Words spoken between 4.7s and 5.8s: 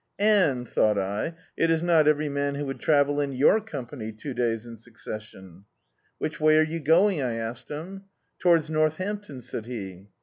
succession.